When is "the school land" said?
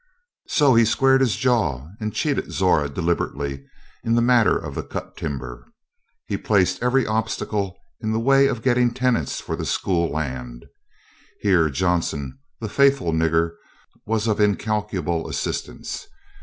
9.55-10.65